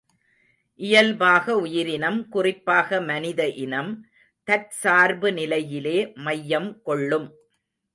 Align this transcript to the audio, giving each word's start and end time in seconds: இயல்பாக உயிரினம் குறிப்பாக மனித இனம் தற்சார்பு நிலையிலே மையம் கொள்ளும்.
இயல்பாக 0.79 1.55
உயிரினம் 1.57 2.29
குறிப்பாக 2.29 3.01
மனித 3.01 3.47
இனம் 3.47 3.91
தற்சார்பு 4.47 5.33
நிலையிலே 5.33 5.97
மையம் 6.15 6.81
கொள்ளும். 6.81 7.27